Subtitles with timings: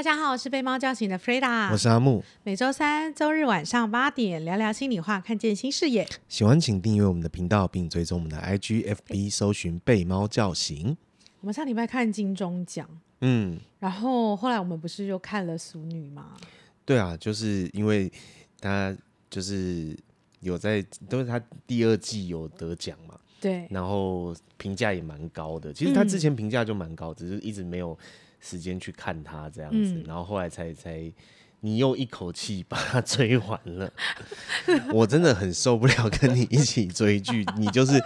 [0.00, 2.24] 大家好，我是被猫叫醒的 Freda，我是阿木。
[2.42, 6.08] 每周三、周日晚上八点，聊聊心里话，看见新视野。
[6.26, 10.96] 喜欢请订阅我们的频道，并追踪我们的 IG、FB，搜寻“被猫叫醒”。
[11.40, 12.88] 我们上礼拜看金钟奖，
[13.20, 16.34] 嗯，然后后来我们不是又看了《俗女》吗？
[16.86, 18.10] 对啊，就是因为
[18.58, 18.96] 他
[19.28, 19.94] 就是
[20.40, 25.70] 有在，都是他第二季有得奖嘛，对，然后评价也蛮高的。
[25.74, 27.98] 其实他之前评价就蛮高，嗯，只是一直没有。
[28.40, 31.12] 时间去看他这样子，嗯、然后后来才才
[31.60, 33.92] 你又一口气把他追完了，
[34.92, 38.00] 我真的很受不了跟你一起追剧，你就是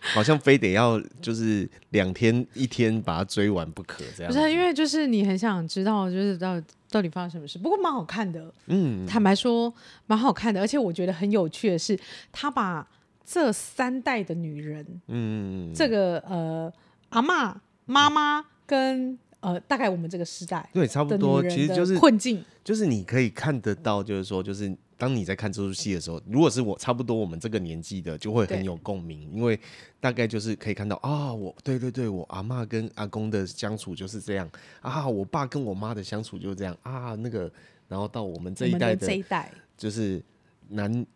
[0.00, 4.32] 好像非得要就是两天一天把它追完不可这样。
[4.32, 9.72] 不是因为就是你很想知道就是到到底发生什么事，不过蛮好看的，嗯，坦白说
[10.06, 11.98] 蛮好看的，而且我觉得很有趣的是，
[12.30, 12.86] 他把
[13.24, 16.72] 这三代的女人，嗯，这个呃
[17.08, 29.58] 阿妈、妈妈跟呃，大概我们这个时代，对，差不多，其实就是困境，就是你可以看得到，就是说，就是当你在看这出戏的时候，如果是我差不多我们这个年纪的，就会很有共鸣，因为
[29.98, 34.48] 大概就是可以看到啊，我对对对，我阿妈跟阿公的相处就是这样
[34.80, 37.50] 啊，我爸跟我妈的相处就是这样啊，那个，
[37.88, 40.22] 然后到我们这一代的，这一代就是
[40.68, 41.06] 男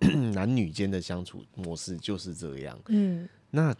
[0.34, 3.74] 男女间的相处模式就是这样，嗯，那。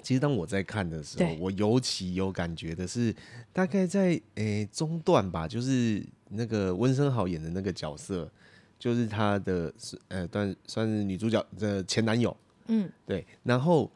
[0.00, 3.14] 其实当我在看的时候，我尤其有感觉的是，
[3.52, 8.30] 大概在诶、欸、中段吧，就是那个温昇豪演的那个角色，
[8.78, 9.72] 就是他的
[10.08, 12.34] 呃，算算是女主角的前男友，
[12.68, 13.26] 嗯，对。
[13.42, 13.90] 然后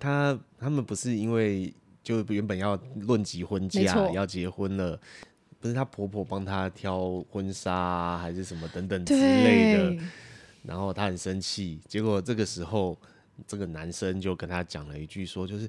[0.00, 4.98] 他他们不是因为就原本要论及婚嫁，要结婚了，
[5.60, 10.04] 不是他婆婆帮他挑婚纱还是什么等等之类的，
[10.62, 12.98] 然后他很生气，结果这个时候。
[13.46, 15.68] 这个男生就跟他讲了一句，说就是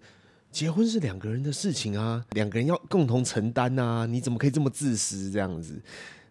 [0.52, 5.82] 结婚是两个人的事情啊，两个人要共同承担啊，你怎么可以这么自私这样子？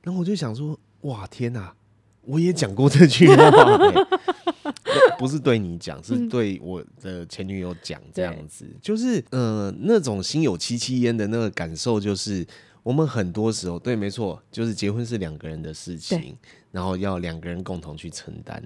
[0.03, 1.75] 然后我就想说，哇，天哪，
[2.23, 4.07] 我也讲过这句话，欸，
[5.19, 12.47] 不是对你讲，是对我的前女友讲这样子，就是呃那种心有戚戚焉的那个感受，就是
[12.83, 16.37] 我们很多时候对，没错，就是结婚是两个人的事情，
[16.71, 18.63] 然后要两个人共同去承担。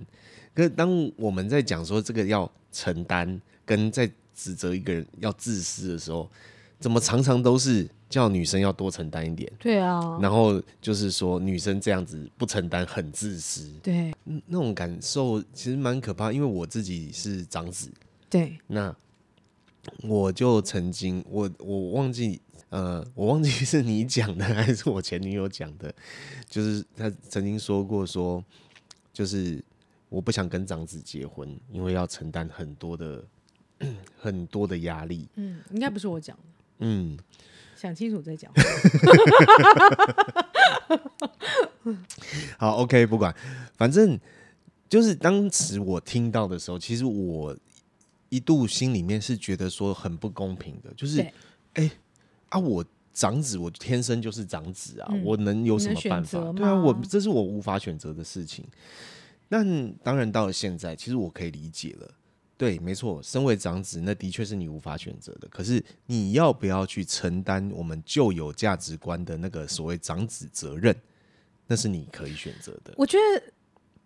[0.53, 6.31] 可是当我们在讲说这个要承担，跟在指责一个人要自私的时候，
[6.79, 9.51] 怎么常常都是叫女生要多承担一点？
[9.59, 10.19] 对啊。
[10.21, 13.71] 然后就是说女生这样子不承担很自私。
[13.83, 14.13] 对。
[14.25, 17.91] 那种感受其实蛮可怕，因为我自己是长子。
[18.29, 18.59] 对。
[18.67, 18.95] 那
[20.03, 25.95] 我就曾经，我我忘记，呃，我忘记是你讲的还是我前女友讲的，
[26.49, 28.43] 就是她曾经说过说，
[29.13, 29.63] 就是。
[30.11, 33.25] 我不想跟长子结婚，因为要承担很多的
[34.21, 35.27] 很多的压力。
[35.37, 36.43] 嗯，应该不是我讲的。
[36.81, 37.17] 嗯，
[37.77, 38.53] 想清楚再讲。
[42.59, 43.35] 好，OK，不管，
[43.77, 44.19] 反正
[44.89, 47.57] 就是当时我听到的时候，其实我
[48.29, 51.33] 一度心里面是觉得说很不公平的，就是，哎、
[51.75, 51.91] 欸、
[52.49, 52.85] 啊，我
[53.15, 56.53] 长子，我天生就是长子啊，嗯、我能有什么办法？
[56.53, 58.65] 对啊，我这是我无法选择的事情。
[59.51, 62.09] 但当然，到了现在，其实我可以理解了。
[62.57, 65.49] 对，没错，身为长子，那的确是你无法选择的。
[65.49, 70.95] 可是，你要不要去承担我们旧有价值观的那个所谓长子责任？
[71.67, 72.95] 那是你可以选择的。
[72.97, 73.53] 我觉得，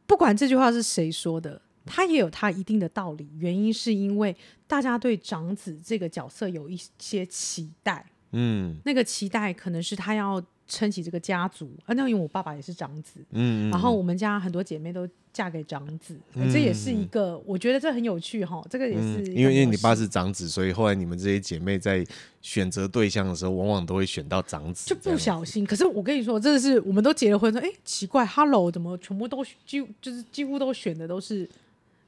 [0.06, 3.28] 不管这句话是谁说的，他也有他一定的道理。
[3.36, 4.34] 原因是因为
[4.66, 8.06] 大家对长子这个角色有一些期待。
[8.32, 10.42] 嗯，那个期待可能是他要。
[10.66, 22.02] 撑起这个家族，啊，那因为我爸爸也是长子，嗯，然后我们家很多姐妹都嫁给长子，嗯，这也是一个，我觉得这很有趣哈，这个也是因为因为你爸是长子，所以后来你们这些姐妹在
[22.40, 25.66] 选择对象的时候，往往都会选到长子，就不小心。
[25.66, 31.46] 可是我跟你说，真的是我们都结了婚，说哎，奇怪，Hello，怎么全部都几就是几乎都选的都是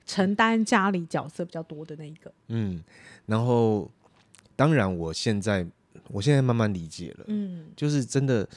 [0.06, 2.83] 承担家里角色比较多的那一个，嗯，
[3.27, 3.91] 然后
[4.57, 5.66] 当然我现在。
[6.08, 8.48] 我现在慢慢理解了，嗯，就是真的，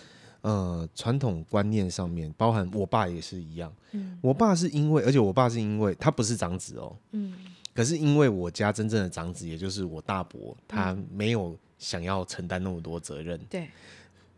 [0.41, 7.33] 呃，传统观念上面，包含我爸也是一样，嗯，我爸是因为，而且我爸是因为他不是长子哦，嗯，
[7.73, 13.67] 可是因为我家真正的长子，也就是我大伯，他没有想要承担那么多责任，对，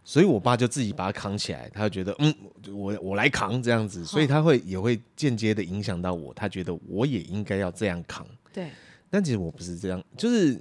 [0.04, 2.34] 所以我爸就自己把他扛起来，他就觉得，嗯，
[2.74, 8.70] 我我来扛这样子，所以他会也会间接的影响到我，他觉得我也应该要这样扛，对，
[9.10, 10.60] 但其实我不是这样，就是。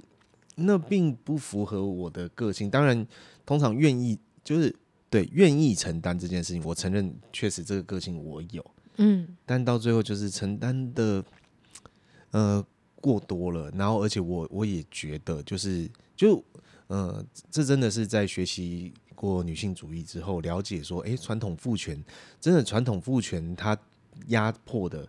[0.61, 2.69] 那并不符合我的个性。
[2.69, 3.05] 当然，
[3.45, 4.73] 通常愿意就是
[5.09, 8.65] 对愿意承担这件事情，我承认确实这个个性我有。
[8.97, 11.23] 嗯，但到最后就是承担的
[12.31, 12.65] 呃
[12.95, 16.43] 过多了，然后而且我我也觉得就是就
[16.87, 22.03] 呃这真的是在学习过女性主义之后，了解说，哎，传统父权
[22.39, 23.77] 真的传统父权，它
[24.27, 25.07] 压迫的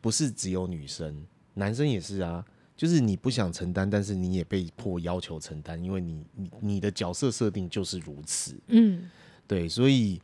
[0.00, 2.44] 不是只有女生，男生也是啊。
[2.76, 8.56] 就是你不想承担，但是你也被迫要求承担，因为你你你的角色设定就是如此。
[8.68, 9.08] 嗯，
[9.46, 10.20] 对，所以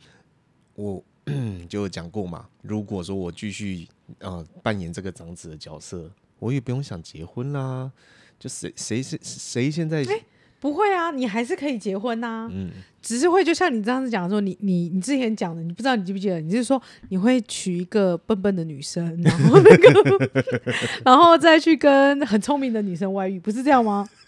[0.75, 1.03] 我
[1.69, 3.87] 就讲过嘛，如果说我继续
[4.19, 7.91] 呃扮演这个长子的角色，我也不用想结婚啦。
[8.39, 10.03] 就谁谁是谁现在？
[10.05, 10.25] 欸
[10.61, 12.49] 不会啊，你还是可以结婚呐、啊。
[12.53, 12.71] 嗯，
[13.01, 16.41] 只是会就像你这样子讲说，你你你之前讲的，你不知道你记不记得？
[16.41, 20.31] 你是说你会娶一个笨笨的女生，然后那个，
[21.05, 24.09] 然后再去跟很聪明的女生外遇，不是这样吗？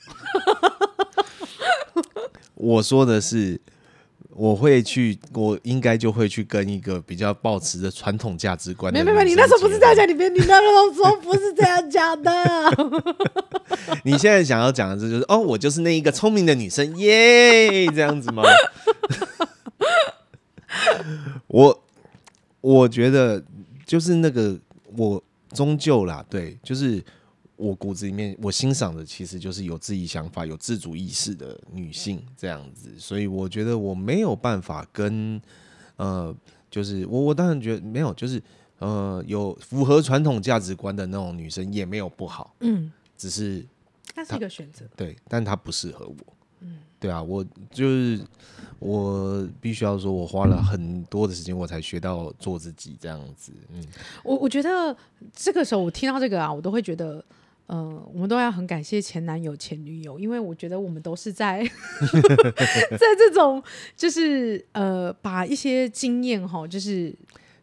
[2.55, 3.61] 我说的是。
[4.35, 8.99] 我会去，我应该就会去跟一个比较抱持着传统价值观的。
[8.99, 12.33] 没没没，你那时候不是这样讲，你别，你那时候说不是这样讲的。
[14.05, 18.43] 你现在想要讲的这就是哦，我就是那一个聪明的女生耶，这样子吗？
[21.49, 21.85] 我
[22.61, 23.45] 我觉得
[23.85, 24.59] 就是那个，
[24.97, 27.05] 我终究啦，对，就是。
[27.63, 35.41] 我骨子里面，我欣赏的其实就是有自己想法、有自主意识的女性这样子，所以我觉得我没有办法跟
[35.95, 36.35] 呃，
[36.69, 38.43] 就是我我当然觉得没有，就是
[38.81, 43.65] 呃，有符合传统价值观的那种女生也没有不好，嗯，只是
[44.17, 48.21] 那是一个选择，对，但她不适合我，嗯，对啊，我就是
[48.81, 53.87] 我必须要说，我花了很多的时间，我才学到做自己这样子，嗯，
[54.25, 54.97] 我我觉得
[55.33, 57.25] 这个时候我听到这个啊，我都会觉得。
[57.67, 63.63] 呃，我们都要很感谢前男友、前女友，因为我觉得我们都是在 在这种，
[63.97, 67.15] 就是呃，把一些经验哈，就是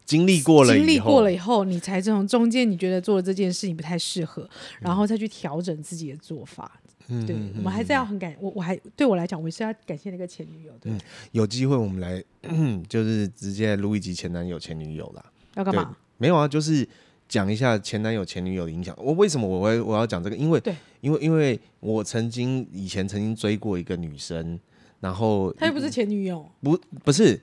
[0.04, 4.48] 经历过了，经历过了以后，你才从中间你觉得做了这件事情不太适合，
[4.80, 6.80] 然后再去调整自己的做法。
[7.06, 10.72] 嗯、对，我们还是要很感我，我还对我来讲，我是要感谢那个前女友。
[10.80, 11.00] 对，嗯、
[11.32, 12.22] 有机会我们来，
[12.88, 15.24] 就是直接录一集前男友、前女友啦。
[15.54, 15.96] 要干嘛？
[16.16, 16.88] 没有啊，就是。
[17.30, 18.92] 讲一下前男友前女友的影响。
[18.98, 20.36] 我为什么我会我要讲这个？
[20.36, 24.58] 因为对，因为因为我曾经以前曾经追过一个女生，
[24.98, 27.40] 然后她又不是前女友，不不是，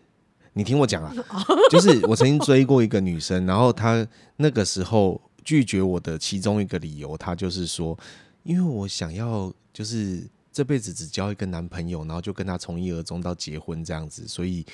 [0.52, 1.16] 你听我讲啊，
[1.72, 4.06] 就是我曾经追过一个女生，然后她
[4.36, 7.98] 那个时候拒绝我的其中一个理由，她就是说，
[8.44, 14.66] 因为我想要就是这辈子只交一个男朋友，然后就跟他从一而终到结婚这样子，所以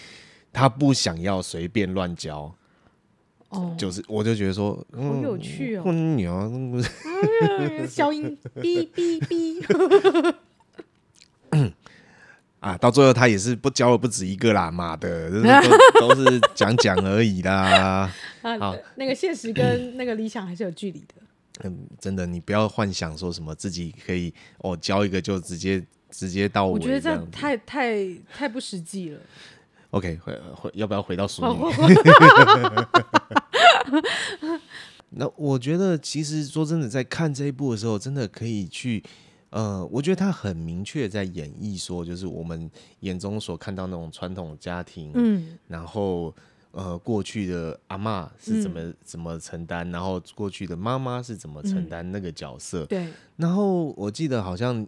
[0.52, 2.52] 她不想要随便乱交。
[3.54, 6.50] 哦，就是，我就觉得说，好有趣哦，混女儿，
[7.88, 10.34] 消音哔哔哔，
[12.60, 15.30] 啊，到最后他也是不教了不止一个啦，妈的，
[16.00, 18.10] 都 都是讲讲而已啦。
[18.42, 21.14] 啊，那个现实跟那个理想还是有距离的。
[21.64, 29.20] 嗯，真的，你不要幻想说什么自己可以哦，教一个就直接直接到尾，我觉得这太太太不实际了。
[29.94, 31.54] OK，回回要不要回到书里？
[35.16, 39.04] 那我觉得，其实说真的，在看这一部的时候，真的可以去，
[39.52, 42.68] 呃，我觉得他很明确在演绎说，就是我们
[43.02, 46.34] 眼中所看到那种传统家庭，嗯，然后
[46.72, 53.08] 呃，过去的阿嬷是怎么、嗯、怎么承担，然后过去的妈妈是怎么承担那个角色，嗯、对。
[53.38, 54.84] 然后我记得好像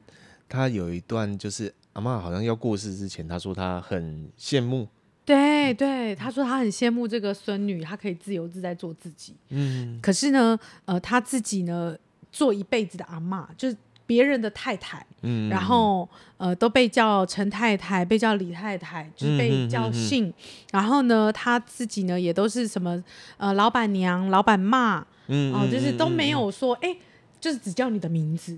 [0.50, 4.88] 他有一段，就是阿妈好像要过世之前，他说他很羡慕。
[5.26, 9.34] 对对，他说他很羡慕这个孙女，她可以自由自在做自己。
[9.50, 11.98] 嗯，可是呢，呃，他自己呢，
[12.32, 15.04] 做一辈子的阿嬷，就是别人的太太。
[15.24, 20.28] 嗯，然后呃，都被叫陈太太，被叫李太太，就是被叫姓。
[20.28, 20.34] 嗯、
[20.74, 23.04] 然后呢，他自己呢，也都是什么
[23.38, 26.96] 呃，老板娘、老板妈，嗯，哦、呃，就是都没有说，哎，
[27.42, 28.56] 就是只叫你的名字。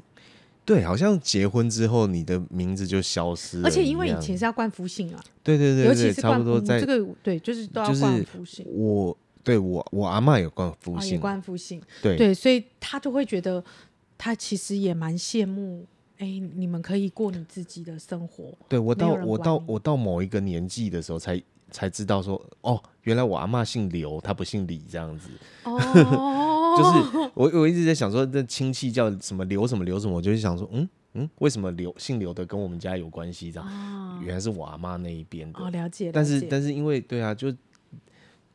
[0.67, 8.65] 对，好像结婚之后你的名字就消失了，而且因为以前是要冠夫姓啊，对对对，尤其是差不多在这个对，就是都要冠夫姓。
[8.69, 13.63] 我对我我阿嬷有冠夫姓，也冠夫姓，对对，所以他就会觉得
[14.17, 15.85] 他其实也蛮羡慕，
[16.17, 18.53] 哎，你们可以过你自己的生活。
[18.67, 25.29] 对我到我到我到某一个年纪的时候才才知道说，哦，原来我阿嬷姓刘，她不姓李这样子。
[25.63, 26.46] 哦。
[26.77, 33.51] 就是我我一直在想说，这亲戚叫什么刘什么刘什么，我就想说，嗯嗯，为什么刘姓刘的跟我们家有关系？
[33.51, 35.59] 这样，哦、原来是我阿妈那一边的。
[35.59, 36.11] 哦，了解。
[36.11, 37.51] 但是但是因为对啊，就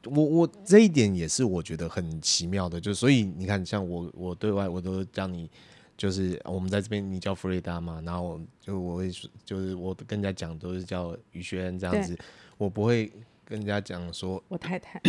[0.05, 5.51] 我我这一点也是我觉得很奇妙的，就所以你看，像我我对外我都叫你，
[5.97, 9.11] 就是我们在这边你叫弗瑞达嘛，然后就我会
[9.45, 12.17] 就是我跟人家讲都是叫于轩这样子，
[12.59, 13.11] 我不会
[13.45, 15.01] 跟人家讲说我太太，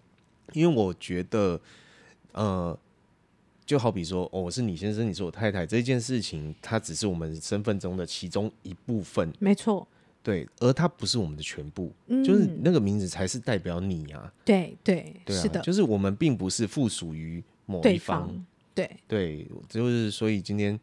[0.54, 1.60] 因为我觉得。
[2.32, 2.78] 呃，
[3.64, 9.32] 就好比说，哦，我是你先生，你是我太太，这件事情，它只是我们身份中的其中一部分。
[9.38, 9.86] 没错。
[10.22, 14.32] 对，而它不是我们的全部，嗯、就是那个名字才是代表你啊。
[14.44, 18.32] 对对，对啊、是的，就是我们并不是附属于某一方。
[18.72, 20.78] 对对，就是所以今天，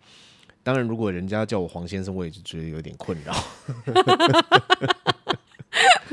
[0.62, 3.34] 当然如果人家叫我黄先生，我也就觉得有点困扰。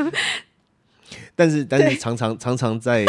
[1.35, 3.05] 但是但是常常常常在。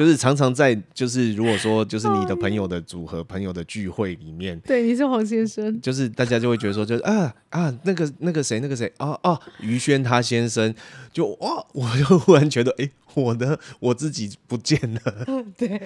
[0.00, 10.74] 就是常常在，就是如果说，就是你的朋友的组合、朋友的聚会里面，对，你是黄先生， 就是大家就会觉得说，就是啊啊，那个那个谁，那个谁，哦哦，于轩他先生，
[11.12, 15.26] 就哇，我就忽然觉得，哎，我的我自己不见了，
[15.58, 15.78] 对。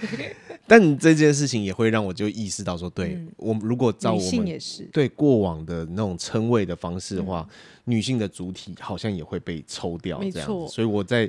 [0.68, 4.58] 但这件事情也会让我就意识到说，对我如果照我们
[4.92, 7.44] 对过往的那种称谓的方式的话，
[7.86, 11.28] 女性的主体好像也会被抽掉，这样子，所以我在。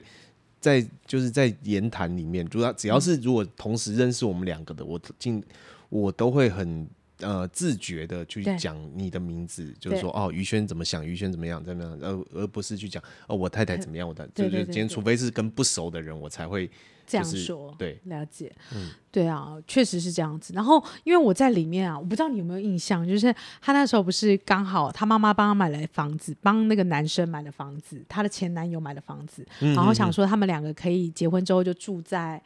[0.65, 5.43] 在就是在言谈里面，主要只要是如果同时认识我们两个的，我尽
[5.89, 6.87] 我都会很
[7.19, 16.69] 呃自觉的去讲你的名字，就是说哦，于轩怎么想，于轩怎么样，怎么样，而而不是去讲哦，我太太 怎么样，我的就就今天，除非是跟不熟的人，我才会。
[17.05, 20.53] 这样说，对，了解，嗯，对啊，确实是这样子。
[20.53, 32.41] 然后，因为我在里面啊，我不知道你有没有印象，就是他那时候不是刚好他妈妈帮他买了房子，帮那个男生买了房子，他的前男友买了房子，嗯、然后想说他们两个可以结婚之后就住在。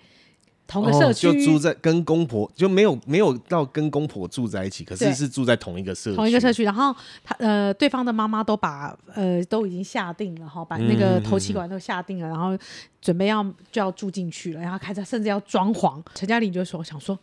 [0.69, 6.15] 同个社区、哦、就住在跟公婆就没有没有到跟公婆住在一起，可是是住在同一个社区。
[6.15, 6.63] 同一个社区。
[6.63, 12.55] 然后他呃，对方的妈妈都把呃都已经下定了哈，把那个头气管都下定了，嗯、然后
[13.01, 15.99] 准备要就要住进去了，然后开始甚至要装潢。
[16.13, 17.17] 陈嘉玲就说：“想说，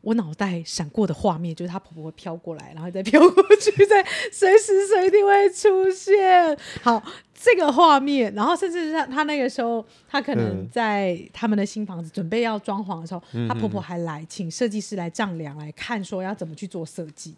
[0.00, 7.02] 我脑袋闪过的画面就是她婆婆会飘过来，然后再飘过去， 再随时随地会出现。”好。
[7.38, 17.34] 这个画面，然后甚至是他他那个时候，她可能在他们的新房子准备要装潢的时候，嗯、他婆婆还来请设计师来丈量来看，说要怎么去做设计。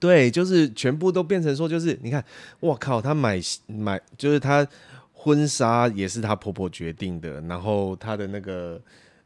[0.00, 2.22] 对，就是全部都变成说，就是你看，
[2.58, 4.66] 我靠，她买买就是她
[5.12, 8.78] 婚纱也是她婆婆决定的，然后她的那个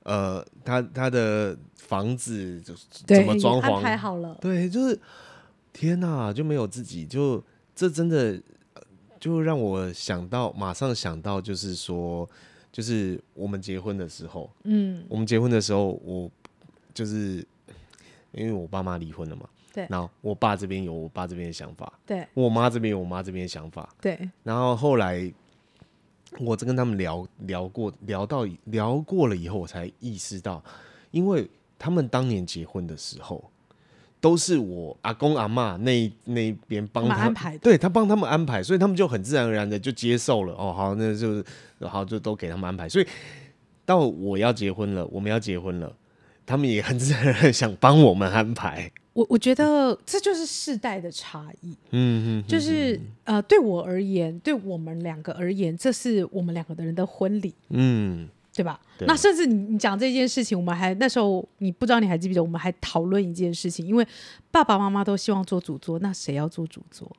[0.02, 2.75] 呃，他他的房子就
[3.06, 4.37] 怎么装潢，安排好了。
[4.40, 4.99] 对，就是
[5.73, 7.42] 天哪，就没有自己，就
[7.75, 8.40] 这真的。
[9.21, 12.28] 就让我想到，马上想到，就是说，
[12.73, 16.28] 就是我们结婚的时候，嗯，我们结婚的时候，我
[16.92, 17.37] 就是
[18.32, 25.32] 因为我爸妈离婚了嘛，对，然后我爸这边有我爸这边的想法，对，我妈这边有我妈这边的想法，对，然后后来
[26.38, 30.62] 我在跟他们聊聊过，聊到聊过了以后，我才意识到，
[31.10, 31.48] 因为
[31.78, 33.42] 他们当年结婚的时候。
[34.22, 40.54] 都是我阿公阿妈那那边帮他，他安排，对他帮他们安排，所以他们就很自然而然的就接受了。
[40.54, 41.44] 哦，好，那就是
[41.80, 42.88] 好，就都给他们安排。
[42.88, 43.06] 所以
[43.84, 45.92] 到我要结婚了，我们要结婚了，
[46.46, 48.92] 他们也很自然想帮我们安排。
[49.12, 51.76] 我我觉得这就是世代的差异。
[51.90, 57.54] 嗯嗯，就是呃，对我而言，对我们两个而言，这是我们两个的人的婚礼。
[57.69, 58.28] 嗯。
[58.54, 58.78] 对吧？
[58.99, 64.07] 对，那甚至你你讲这件事情，我们还那时候你不知道你还记不记得，我们还讨论一件事情，因为
[64.50, 67.11] 爸爸妈妈都希望做主桌，那谁要做主桌？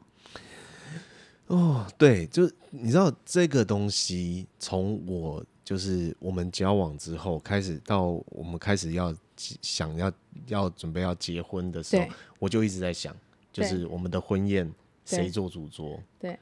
[1.48, 10.12] 哦，对，就你知道这个东西，从我就是我们交往之后开始，到我们开始要想要
[10.48, 12.06] 要准备要结婚的时候，
[12.40, 13.16] 我就一直在想，
[13.52, 14.72] 就是我们的婚宴
[15.06, 16.00] 谁做主桌？
[16.20, 16.38] 对。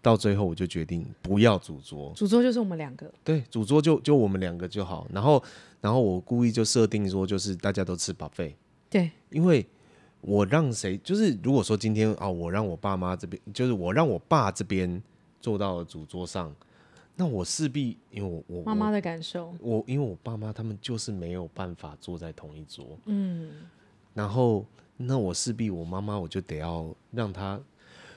[0.00, 3.08] 到最后，我就决定不要主桌，主桌就是我们两个。
[3.22, 5.06] 对，主桌就就我们两个就好。
[5.12, 5.40] 然后，
[5.80, 8.52] 然后我故意就设定说，就是大家都吃 buffet。
[8.90, 9.64] 对，因为
[10.20, 15.00] 我让谁，就是如果说今天啊，我让我爸妈这边，就是我让我爸这边
[15.40, 16.52] 坐到了主桌上，
[17.22, 22.98] 那我势必因为我我妈妈的感受，我因为我爸妈他们就是没有办法坐在同一桌。
[23.04, 23.48] 嗯，
[24.12, 27.60] 然后那我势必我妈妈我就得要让她。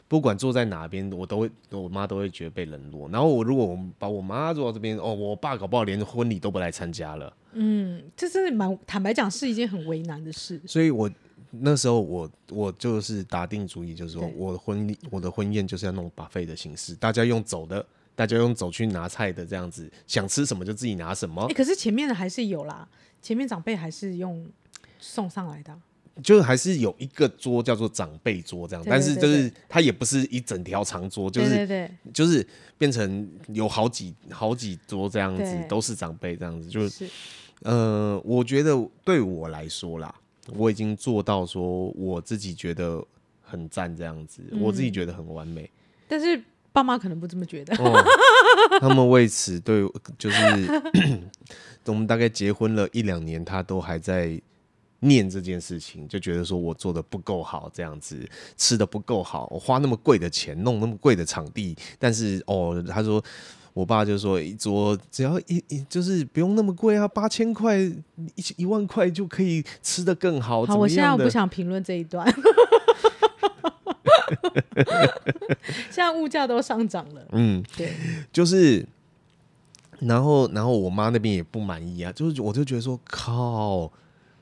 [0.07, 3.07] 不管坐在哪边，我都会，我妈都会觉得被冷落。
[3.09, 7.31] 然后我如果我把我妈坐到这边，哦，我爸搞不好连婚礼都不来参加了。
[7.53, 10.59] 嗯，这真的蛮坦白讲，是一件很为难的事。
[10.65, 11.09] 所以我
[11.49, 17.83] 那时候我我就是打定主意，就是说我的婚礼我的婚宴就是要弄 buffet 的形式，大家用走的，
[18.15, 21.41] 大家用走去拿菜的这样子，想吃什么就自己拿什么。
[21.43, 22.87] 哎、欸，可是前面的还是有啦，
[23.21, 24.47] 前面长辈还是用
[24.99, 25.77] 送上来的。
[26.23, 37.05] 就还是有一个桌叫做长辈桌这样，但是就是它也不是一整条长桌，就是就是变成有好几好几桌这样子，都是长辈这样子，就是
[37.63, 38.71] 呃，我觉得
[39.03, 40.15] 对我来说啦，
[40.53, 43.05] 我已经做到说我自己觉得
[43.43, 45.69] 很赞这样子，我自己觉得很完美。
[46.07, 46.41] 但是
[46.75, 47.73] 爸妈可能不这么觉得，
[48.79, 49.81] 他们为此对
[50.19, 50.37] 就是
[51.87, 54.39] 我们大概结婚了一两年，他都还在。
[55.01, 58.27] 念这件事情，就觉得说我做的不够好，这样子
[58.57, 63.23] 吃的不够好，我花那么贵的钱弄那么贵的场地，但是哦，他说
[63.73, 67.93] 我爸就说一桌只要一一就是不用那么贵啊，八千块一
[68.57, 70.65] 一万块就可以吃得更好。
[70.65, 72.25] 好，我现在我不想评论这一段。
[75.91, 77.93] 现在物价都上涨了，嗯，对，
[78.31, 78.85] 就是，
[79.99, 83.91] 然后然后我妈那边也不满意啊，就是我就觉得说靠。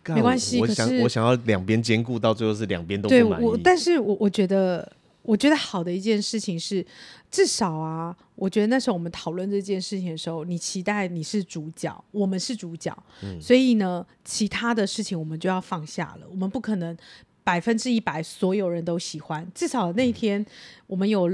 [0.08, 3.42] 没关系，我想我想要两边兼顾，到最后是两边都不满意。
[3.42, 4.86] 对，我但是我我觉得，
[5.22, 6.86] 我觉得好的一件事情是，
[7.32, 16.28] 至少啊，我觉得那时候我们讨论这件事情的时候，你期待你是主角，我们是主角，嗯，所以呢，其他的事情我们就要放下了。
[16.30, 16.98] 我们不可能
[17.44, 20.46] 百分之一百所有人都喜欢，至少那一天
[20.88, 21.30] 我们有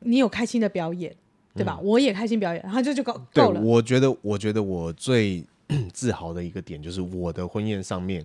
[0.00, 1.14] 你有开心的表演，
[1.54, 1.78] 对吧？
[1.80, 3.60] 嗯，我也开心表演，然后就就够够了。
[3.60, 5.44] 我觉得，我觉得我最。
[5.90, 8.22] 自豪的一个点就是我的婚宴上面，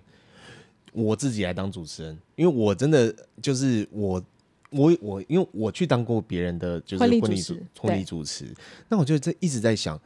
[0.92, 4.22] 我自己来当主持人，因为我真的就是我
[4.68, 8.44] 我我，因为我去当过别人的就是婚礼主婚礼主持，
[8.90, 9.98] 那我就在一直在想，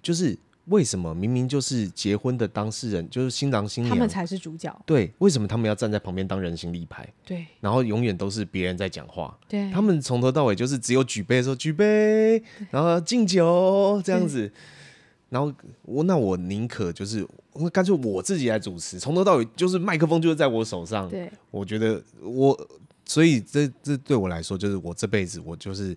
[0.00, 0.34] 就是
[0.66, 7.08] 为什么明明就是结婚的当事人，就是新郎新娘，他们才是主角，对，为什么他们要站在旁边当人形立牌？
[7.24, 14.52] 对，然后永远都是别人在讲话，对，他们从头到尾就是只有举杯的时候举杯，然后敬酒这样子。
[15.28, 21.08] 然后我那我宁可就是我干脆我自己来主持，从头到尾就是麦克风就是在我手上。
[21.08, 22.68] 对，我觉得我
[23.04, 25.94] 所以这这对我来说就是我这辈子我就是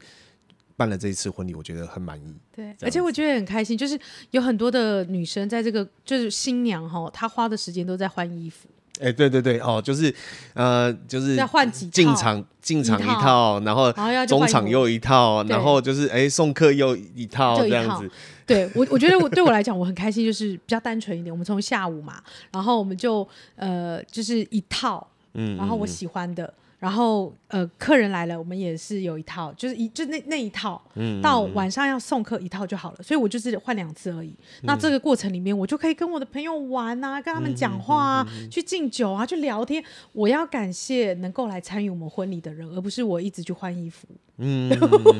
[0.80, 2.34] 办了这一次婚礼，我觉得很满意。
[2.56, 4.00] 对，而且我觉得很开心，就是
[4.32, 8.70] 有很多的女生在这个就是新娘哈，她花的时间都在换衣服。
[9.02, 10.14] 哎、欸，对对对，哦，就是，
[10.54, 13.92] 呃，就是要换几套，进场进场一套，然后
[14.26, 18.10] 中场又一套，然后就是哎送客又一套这样子。
[18.46, 21.34] 对我，我觉得我对我来讲我很开心，就是比较单纯一点。
[21.34, 22.22] 我们从下午嘛，
[22.52, 26.54] 然后我们就呃就是一套，嗯，然后我喜欢的。
[26.80, 32.98] 然后呃，客人来了，我们也是有一套，就是一就那那一套，嗯，到晚上要送客一套就好了。
[33.04, 34.30] 所以我就是换两次而已。
[34.30, 39.84] 嗯、那这个过程里面，我就可以跟我的朋友玩啊，跟他们讲话啊，去敬酒啊，去聊天。
[40.14, 44.08] 我要感谢能够来参与我们婚礼的人，而不是我一直去换衣服。
[44.42, 44.70] 嗯，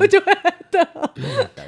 [0.00, 0.18] 我觉
[0.70, 1.12] 得，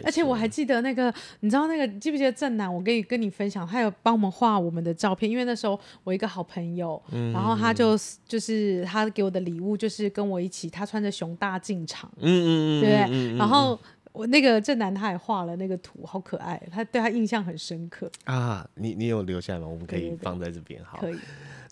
[0.03, 2.73] 而且我还记得那个，你知道那个，记不记得正南？
[2.73, 7.95] 我可以跟你分享，他有帮我们画我们的照片，因为那时候我一个好朋友，嗯、然后他就
[8.27, 13.77] 就是他给我的礼物就是跟我一起，他穿着熊大进场，嗯嗯对，嗯然后
[14.13, 18.65] 我那个正南他也画了那个图，好可爱，他对他印象很深刻啊。
[18.77, 19.67] 你你有留下来吗？
[19.67, 21.19] 我们可以放在这边，好，可以。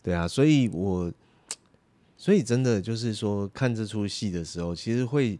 [0.02, 1.12] 对啊，所以我
[2.16, 5.38] 所以真的就是说，看这出戏的时候，其实会。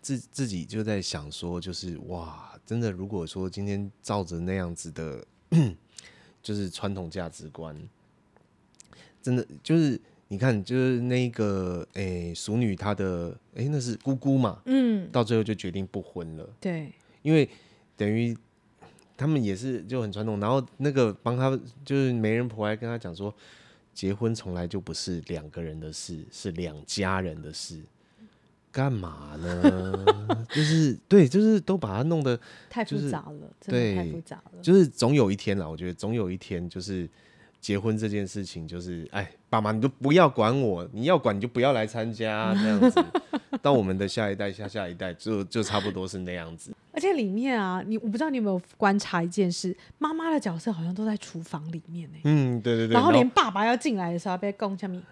[0.00, 5.26] 自自己就在想说，就是哇，真的，如果说今天照着那样子的，
[6.40, 7.76] 就是传统价值观，
[9.20, 17.48] 真的就是你看，就是那个诶、欸，淑女她的诶、欸，那是姑姑嘛，嗯，到最后就决定不婚了，对，因为
[17.96, 18.36] 等于
[19.16, 23.34] 他们也是就很传统，然后那个帮他就是媒人婆还跟他讲说，
[23.94, 27.82] 结婚从来就不是两个人的事，是两家人的事。
[28.70, 30.04] 干嘛呢？
[30.50, 32.38] 就是对，就是都把它弄得
[32.68, 34.60] 太复杂了，真的太复杂了。
[34.62, 37.08] 就是总有一天啦，我觉得总有一天，就是
[37.60, 43.04] 结婚这件事情，就是哎，爸妈你都不要管我，你要管你就不要来参加 这样子。
[43.60, 46.72] 到我们的下一代、下下一代，就就差不多是那样子。
[46.92, 52.20] 而且里面啊，你我不知道你有没有观察一件事，妈妈的角色好像都在厨房里面呢、欸。
[52.24, 52.94] 嗯，对对对。
[52.94, 55.02] 然后连爸爸要进来的时候，被供下面，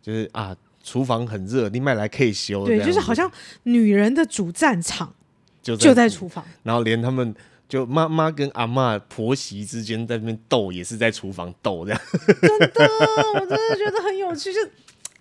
[0.00, 0.56] 就是啊。
[0.84, 2.66] 厨房很热，你买来可以修。
[2.66, 3.30] 对，就是好像
[3.62, 5.14] 女人的主战场
[5.62, 7.32] 就在就在厨房，然后连他们
[7.72, 12.00] 就妈妈跟阿妈婆媳之间在那边斗，也是在厨房斗这样。
[12.12, 12.86] 真的，
[13.32, 14.52] 我真的觉得很有趣。
[14.52, 14.60] 就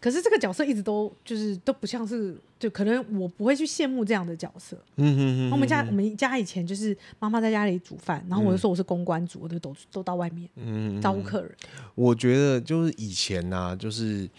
[0.02, 4.76] 可是这个角色一直都就是都不像是，就可能我不会去羡慕这样的角色。
[4.98, 11.56] 嗯嗯嗯，我们家我们家以前就是妈妈在家里煮饭，然后我就说我是公关组，我就都都到外面嗯招呼客人。
[11.96, 14.30] 我觉得就是以前呢、啊，就是。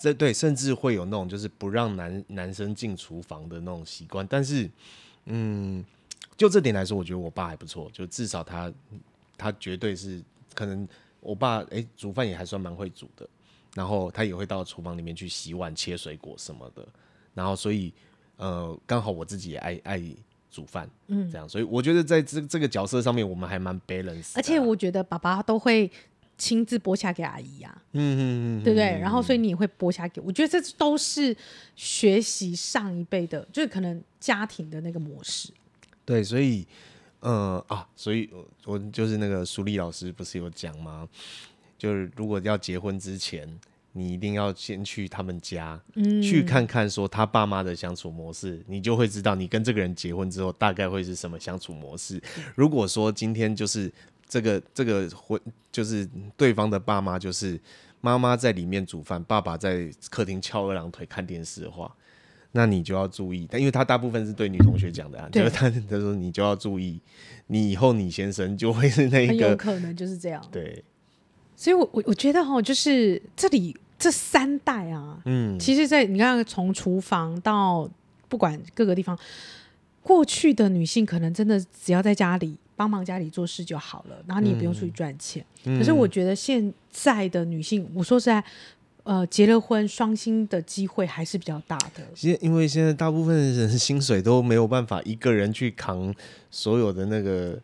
[0.00, 4.24] 这对，甚至会有那种就是不让男男生进厨房的那种习惯。
[4.30, 4.70] 但是，
[5.26, 5.84] 嗯，
[6.38, 8.72] 就这点来说，我觉得我爸还不错，就至少他
[9.36, 10.22] 他绝对是
[10.54, 10.88] 可能
[11.20, 13.28] 我爸哎煮饭也还算蛮会煮的，
[13.74, 16.86] 然后他也会到厨房里面去洗碗、切水果什么的。
[17.34, 17.92] 然后，所以
[18.36, 20.02] 呃，刚好我自己也爱爱
[20.50, 24.32] 煮饭，嗯，这样，所以我觉得在这这个角色上面，我们还蛮 balance。
[24.34, 25.90] 而且我觉得爸爸都会。
[26.40, 28.22] 亲自剥虾给阿姨呀、啊，嗯嗯
[28.60, 28.96] 嗯，对不对？
[29.00, 31.36] 然后所以你也会剥虾给我，我觉得这都是
[31.74, 35.52] 学习上一辈的，就是可能家庭的那个模式。
[36.08, 36.66] 对，所以，
[37.20, 38.30] 呃啊，所以
[38.64, 41.06] 我就是那个苏丽老师不是有讲吗？
[41.76, 43.46] 就是如果要结婚之前，
[43.92, 52.18] 你一定要先去他们家，嗯，去看看说他爸妈的相处模式，你就会知道你跟这个人结婚之后大概会是什么相处模式。
[52.54, 53.92] 如果说今天就是
[54.26, 55.38] 这个这个婚，
[55.70, 57.60] 就是对方的爸妈就是
[58.00, 61.94] 妈妈在里面煮饭，爸爸在客厅翘二郎腿看电视的话。
[62.52, 66.98] 那你就要注意，但因为他大部分是对女同学讲的啊，就是他他说你就要注意，
[67.48, 70.42] 你以后你先生就会是那一个，很有可能就是这样。
[70.50, 70.82] 对，
[71.54, 77.88] 所以我我我觉得哈，就是这里这三代啊，嗯，其实，在你看从厨房到
[78.28, 79.16] 不管各个地方，
[80.02, 85.44] 过去的女性可能真的只要在家里帮忙家里做事就好了，然后你也不用出去赚钱。
[85.64, 88.42] 嗯，可是我觉得现在的女性，我说实在。
[89.08, 92.06] 呃，结了婚，双薪的机会还是比较大的。
[92.14, 96.14] 现因为现在大部分人薪水都没有办法一个人去扛
[96.50, 97.58] 所有的那个。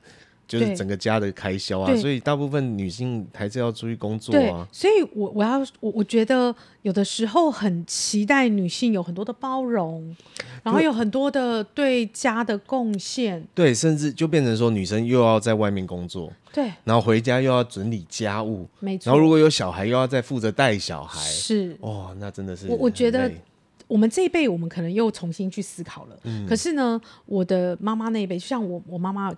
[0.46, 4.68] 就是整个家的开销啊，所以大部分女性还是要出去工作啊。
[4.70, 10.14] 所以我我要我我觉得有的时候很期待女性有很多的包容，
[10.62, 13.42] 然后有很多的对家的贡献。
[13.54, 19.10] 对，甚至就变成说女生又要在外面工作，对，然后回家又要整理家务，没错。
[19.10, 23.30] 然后如果有小孩，又要再负责带小孩，是哦，那真的是我我觉得
[23.86, 26.18] 我们这一辈，我们可能又重新去思考了。
[26.24, 29.32] 嗯，可是呢，我的妈妈那一辈，就像我我妈妈。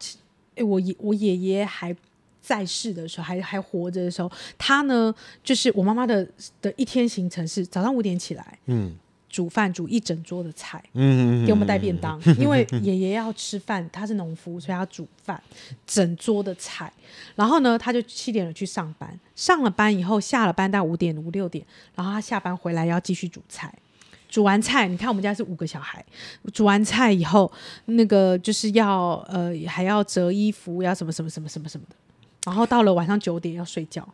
[0.57, 1.95] 哎，我爷我爷爷还
[2.40, 5.14] 在世的时候，还还活着的时候，他呢，
[5.45, 6.27] 就是我妈妈的
[6.61, 8.97] 的一天行程是早上五点起来，嗯，
[9.29, 15.42] 煮饭煮一整桌的菜，嗯，给我们带便当，嗯、因为 爷爷要吃饭，他是农夫，所以他煮饭，
[15.87, 16.92] 整桌的菜，
[17.35, 23.75] 然后呢，他就七点了去上班，上了班以后下了班到五点五六点，然后他下班回来要继续煮菜。
[24.29, 26.05] 煮完菜，你看我们家是五个小孩。
[26.53, 27.51] 煮完菜以后，
[27.87, 31.97] 那个就是要呃，还要折衣服，要什么什么什么什么什么的。
[32.45, 34.07] 然后到了晚上九点要睡觉，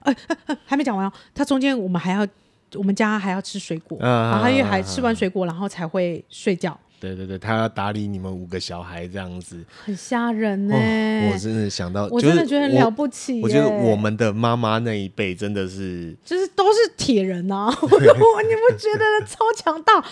[0.00, 1.12] 哎、欸欸欸，还没讲完哦。
[1.34, 2.26] 他中间我们还要，
[2.74, 6.78] 我们家还要吃水果，啊、然后他又还吃完水果，然后才会睡觉。
[7.00, 11.32] 对对对，他要打理你们五个小孩这样子，很吓人呢、欸哦。
[11.32, 13.40] 我真的想到，我真的觉得很了不起、欸。
[13.40, 17.78] 我觉得我们的妈妈那一辈真的是，就是都是铁人呐、啊。
[17.80, 20.04] 我你不觉得超强大？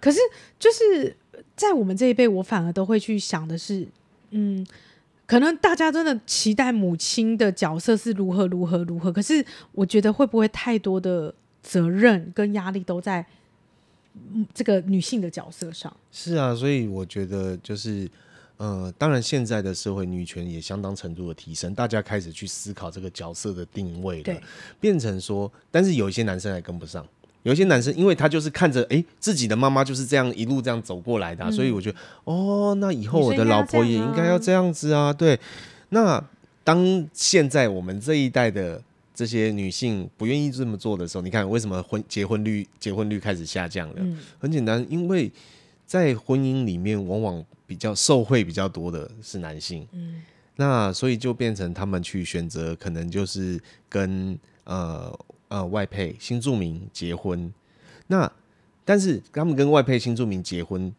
[0.00, 0.18] 可是
[0.58, 1.16] 就是
[1.54, 3.86] 在我们这一辈，我反而都会去想的是，
[4.30, 4.66] 嗯，
[5.26, 9.12] 可能大家真的期待母亲的角色是如何如何如何。
[9.12, 13.24] 可是我觉得会不会太多的责任跟压力都在。
[14.52, 15.94] 这个女性的角色上。
[16.10, 18.08] 是啊，所以我觉得就是，
[18.56, 24.40] 呃，当然现在的社会女权也相当程度的提升，大家开始去思考这个角色的定位了，
[24.80, 27.06] 变成说，但是有一些男生还跟不上，
[27.42, 35.38] 有一些男生因为他就是看着，哎，自己的妈妈就是这样一路这样走过来的，啊，嗯，所以我觉得，哦，那以后我的老婆也应该要这样子啊，对，
[35.90, 36.24] 那
[36.62, 38.82] 当现在我们这一代的。
[39.14, 43.94] 这些女性不愿意这么做的时候，你看为什么婚结婚率结婚率开始下降了？
[43.98, 45.30] 嗯，很简单，因为
[45.86, 49.86] 在婚姻里面，往往比较受惠比较多的是男性。
[49.92, 50.20] 嗯，
[50.56, 57.54] 那所以就变成他们去选择，可能就是跟呃呃外配新住民结婚。
[58.08, 58.30] 那
[58.84, 60.92] 但是他们跟外配新住民结婚。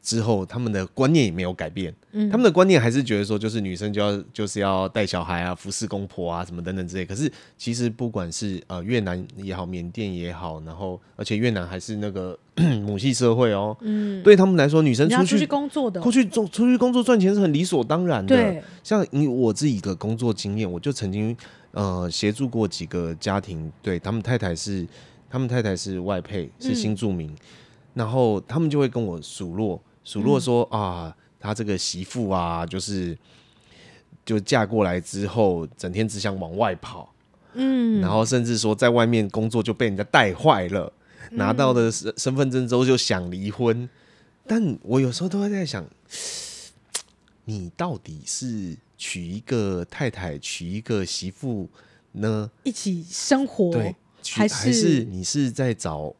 [0.00, 7.04] 之后，他们的观念也没有改变，嗯，他们的观念还是觉得说，就是女生就要就是要带小孩啊，服侍公婆啊，什么等等之类。
[7.04, 12.38] 可是其实不管是呃越南也好，缅甸也好，然后而且越南还是那个
[12.84, 18.34] 母系社会哦，嗯，对他们来说，女生出去，出去工作的，出去做出去工作赚钱是很理所当然的。
[18.34, 21.36] 对，像以我自己的工作经验，我就曾经
[21.72, 24.86] 呃协助过几个家庭，对他们太太是
[25.28, 27.28] 他们太太是外配，是新住民。
[27.28, 27.36] 嗯
[27.94, 33.16] 然后他们就会跟我数落，数落说、嗯、啊，他这个媳妇啊，就是
[34.24, 37.14] 就嫁过来之后，整天只想往外跑，
[37.52, 40.92] 嗯，然后甚至说在外面工作就被人家带坏了，
[41.30, 43.88] 嗯、拿到的身身份证之后就想离婚。
[44.44, 45.86] 但我有时候都会在想，
[47.44, 51.70] 你到底是娶一个太太，娶一个媳妇
[52.12, 52.50] 呢？
[52.64, 53.94] 一起生活，对，
[54.32, 56.12] 还是还是你是在找？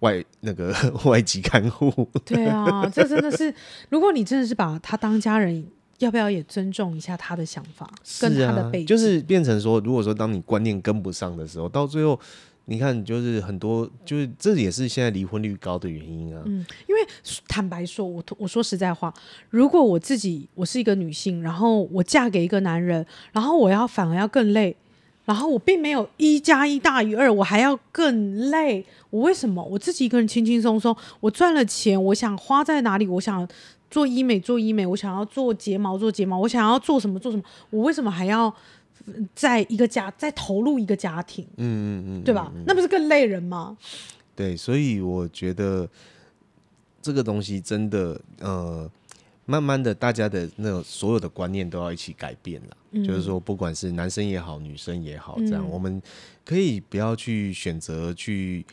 [0.00, 3.54] 外那个 外籍看护，对啊，这真的是，
[3.88, 5.64] 如果你真的是把他当家人，
[5.98, 12.18] 要不要也尊重一下他的想法，跟他的背景，就是变成说，如果说当你观念跟不上的时候，到最后，
[12.64, 16.42] 你看，就是很多，就是这也是现在离婚率高的原因啊。
[16.46, 17.00] 嗯，因为
[17.46, 19.12] 坦白说，我我说实在话，
[19.50, 24.74] 如果我自己我是一个女性，然后我嫁给一个男人，然后我要反而要更累。
[25.24, 28.84] 然后我并没有一加一大于二，我还要更累。
[29.10, 29.62] 我为什么？
[29.64, 33.06] 我自己一个人轻轻松松，我赚了钱，我想花在哪里？
[33.06, 33.46] 我想
[33.90, 37.42] 做医美做医美，我想要做睫毛做睫毛，我想要做什么做什么？
[37.70, 38.52] 我为什么还要
[39.34, 42.52] 在一个家再投入一个家庭，嗯嗯嗯，对吧？
[42.66, 43.76] 那不是更累人吗？
[44.36, 45.88] 对，所以我觉得
[47.02, 48.90] 这个东西真的，呃，
[49.50, 52.76] 慢慢的，大家的那种所有的观念都要一起改变了。
[52.92, 56.00] 嗯、就是说，不管是男生也好，女生也好，这样、嗯、我们
[56.44, 58.64] 可以不要去选择去，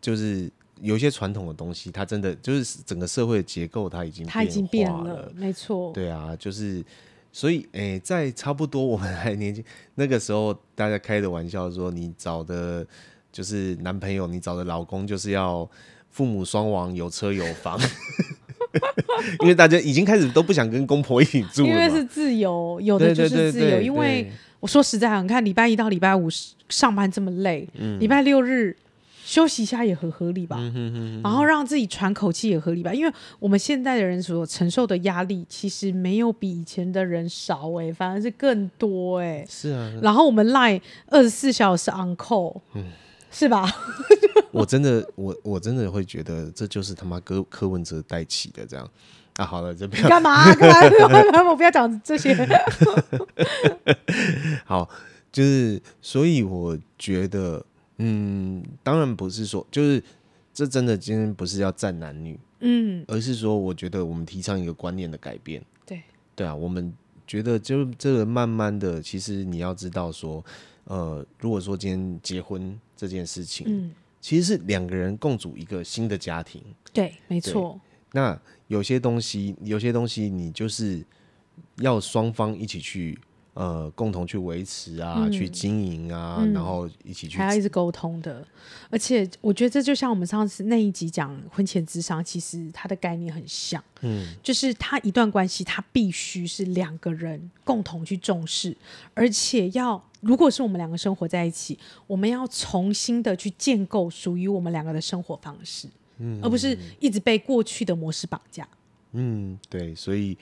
[0.00, 5.92] 就是有一些传统的东西，它真的就是整个社会的结构，它已经它已经变了，没错。
[5.92, 6.84] 对啊，就是
[7.32, 12.86] 所以，哎、欸，在差不多我们还年轻那个时候，大家开的玩笑说，你找的。
[13.32, 15.66] 就是男朋友，你找的老公就是要
[16.10, 17.80] 父母双亡，有车有房，
[19.40, 23.80] 因为大家已经开始都不想跟公婆一起住了，因为是自由，有的就是自由。
[23.80, 24.30] 因为
[24.60, 26.28] 我说实在，你看礼拜一到礼拜五
[26.68, 28.76] 上班这么累，嗯、礼拜六日
[29.24, 30.56] 休息一下也很合理吧？
[30.58, 32.92] 嗯、哼哼哼然后让自己喘口气也合理吧？
[32.92, 39.46] 因为我们现在的人所承受的压力，其实没有比以前的人少哎、欸，反而是更多哎、欸。
[39.48, 39.92] 是啊。
[40.02, 42.60] 然后我们 LINE 二十四小时 on call。
[42.74, 42.84] 嗯
[43.32, 43.68] 是吧？
[44.52, 48.88] 我真的，我我真的会觉得这就是他妈柯柯文哲带起的这样
[49.36, 49.46] 啊！
[49.46, 50.44] 好了，这不要干嘛？
[50.54, 51.42] 干嘛？
[51.50, 52.36] 我不要讲这些。
[54.66, 54.88] 好，
[55.32, 57.64] 就是所以我觉得，
[57.96, 60.02] 嗯，当然不是说，就是
[60.52, 65.64] 这真的今天不是要战男女，嗯，而是说，我觉得我们提倡一个观念的改变。
[65.86, 66.02] 对
[66.36, 66.92] 对啊，我们
[67.26, 70.44] 觉得就这个慢慢的，其实你要知道说。
[70.86, 76.62] 呃，如果说今天结婚这件事情，嗯，其实是两个人共组一个新的家庭，
[76.92, 77.80] 对，没错。
[78.12, 81.04] 那有些东西，有些东西，你就是
[81.78, 83.18] 要双方一起去。
[83.54, 88.42] 呃，共同去维持啊，嗯、去经营啊，嗯、然后一起去，还要一直沟通的。
[88.88, 93.84] 而且，我觉得这就像我们上次那一集讲婚前智商，其实它的概念很像。
[94.00, 98.74] 嗯，就是它一段关系，它必须是两个人共同去重视，
[99.12, 108.66] 而且要，如果是我们两个生活在一起，我们要重新的去建构属于我们两个的生活方式，嗯，而不是一直被过去的模式绑架。
[109.12, 110.36] 嗯，对，所以。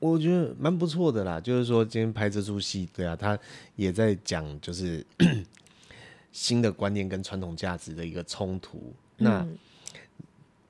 [0.00, 3.36] 我觉得蛮不错的啦，就是说今天拍这出戏，对啊，他
[3.74, 5.04] 也在讲就是
[6.30, 8.80] 新的观念跟传统价值的一个冲突。
[9.16, 9.44] 那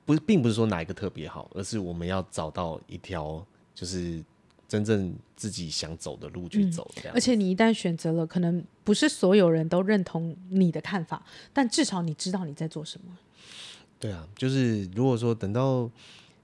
[0.03, 4.19] 不，并不是说哪一个特别好，而是我们要找到一条就是
[4.69, 6.89] 真正自己想走的路去走。
[6.95, 13.17] 这样，而且你一旦选择了，可能不是所有人都认同你的看法，但至少你知道你在做什么。
[13.99, 15.91] 对啊，就是如果说等到，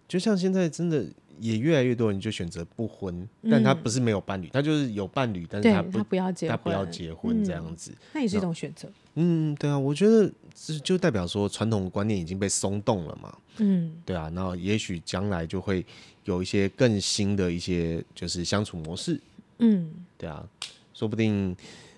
[0.08, 1.06] 就像现在真的。
[1.42, 8.90] 也越来越多人就选择不婚，但他不是没有伴侣，他就是有伴侣，但是他不，他不要结婚，他不要结婚这样子，那也是一种选择。
[9.16, 13.38] 嗯，对啊，我觉得这就代表说传统观念已经被松动了嘛。
[13.58, 15.86] 嗯，对啊，然后也许将来就会
[16.26, 19.20] 有一些更新的一些就是相处模式。
[19.60, 20.46] 嗯，对啊，
[20.94, 21.56] 说不定，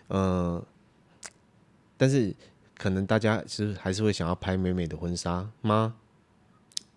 [0.07, 0.63] 呃，
[1.97, 2.31] 但是
[2.77, 5.95] 可能大家其实还是会想要拍美美的婚纱吗？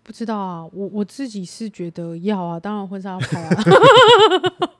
[0.03, 3.63] 不知道啊，我我自己是觉得要啊，当然婚纱要拍啊。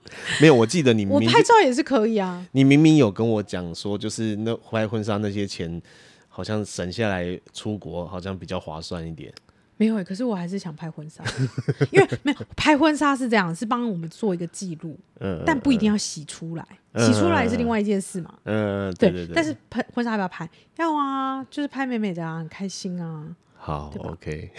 [0.41, 2.45] 没有，我记得你明明我拍照也是可以啊。
[2.51, 5.81] 你明明有跟我讲说，就是那拍婚纱那些钱，
[6.27, 9.31] 好像省下来出国，好像比较划算一点。
[9.77, 11.23] 没有、欸，可是我还是想拍婚纱，
[11.91, 18.31] 因为没有拍婚纱是这样，是帮我们做一个记录，嗯，但不一定要洗出来，嗯、洗出来是另外一件事嘛。
[18.43, 19.33] 嗯，对对对。
[19.33, 20.47] 但是拍婚纱要不要拍？
[20.77, 23.35] 要啊，就是拍美美的啊，很开心啊。
[23.55, 24.51] 好，OK，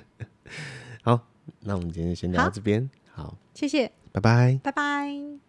[1.02, 1.26] 好，
[1.60, 5.47] 那我们今天先聊到这边，好，谢谢，拜拜，拜拜。